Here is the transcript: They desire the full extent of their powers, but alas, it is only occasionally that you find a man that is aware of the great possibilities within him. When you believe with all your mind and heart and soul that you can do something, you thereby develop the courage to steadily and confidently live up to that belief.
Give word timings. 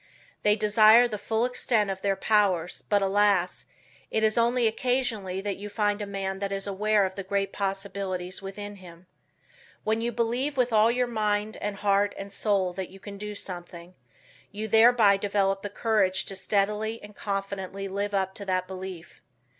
They 0.41 0.55
desire 0.55 1.07
the 1.07 1.19
full 1.19 1.45
extent 1.45 1.91
of 1.91 2.01
their 2.01 2.15
powers, 2.15 2.83
but 2.89 3.03
alas, 3.03 3.67
it 4.09 4.23
is 4.23 4.35
only 4.35 4.65
occasionally 4.65 5.41
that 5.41 5.57
you 5.57 5.69
find 5.69 6.01
a 6.01 6.07
man 6.07 6.39
that 6.39 6.51
is 6.51 6.65
aware 6.65 7.05
of 7.05 7.13
the 7.13 7.21
great 7.21 7.53
possibilities 7.53 8.41
within 8.41 8.77
him. 8.77 9.05
When 9.83 10.01
you 10.01 10.11
believe 10.11 10.57
with 10.57 10.73
all 10.73 10.89
your 10.89 11.05
mind 11.05 11.55
and 11.57 11.75
heart 11.75 12.15
and 12.17 12.33
soul 12.33 12.73
that 12.73 12.89
you 12.89 12.99
can 12.99 13.19
do 13.19 13.35
something, 13.35 13.93
you 14.49 14.67
thereby 14.67 15.17
develop 15.17 15.61
the 15.61 15.69
courage 15.69 16.25
to 16.25 16.35
steadily 16.35 16.99
and 17.03 17.15
confidently 17.15 17.87
live 17.87 18.15
up 18.15 18.33
to 18.33 18.45
that 18.45 18.67
belief. 18.67 19.21